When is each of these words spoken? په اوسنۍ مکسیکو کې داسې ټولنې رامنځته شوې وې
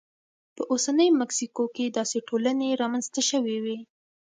په 0.55 0.63
اوسنۍ 0.71 1.09
مکسیکو 1.21 1.63
کې 1.75 1.85
داسې 1.97 2.17
ټولنې 2.27 2.69
رامنځته 2.81 3.21
شوې 3.29 3.57
وې 3.63 3.77